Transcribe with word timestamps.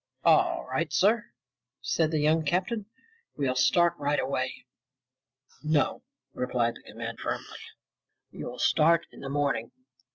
"All 0.25 0.65
right, 0.67 0.91
sir," 0.91 1.27
said 1.79 2.09
the 2.09 2.17
young 2.17 2.43
captain. 2.43 2.87
"We'll 3.37 3.53
start 3.55 3.93
right 3.99 4.19
away." 4.19 4.65
"No!" 5.61 6.01
replied 6.33 6.73
the 6.73 6.91
commander 6.91 7.21
firmly. 7.21 7.59
"You'll 8.31 8.57
start 8.57 9.05
in 9.11 9.19
the 9.19 9.29
morning. 9.29 9.69